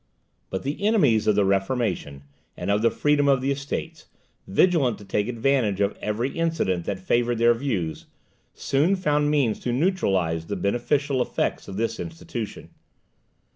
[0.49, 2.23] But the enemies of the Reformation
[2.57, 4.07] and of the freedom of the Estates,
[4.47, 8.07] vigilant to take advantage of every incident that favoured their views,
[8.55, 12.71] soon found means to neutralize the beneficial effects of this institution.